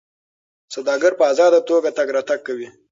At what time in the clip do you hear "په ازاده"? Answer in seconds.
1.19-1.59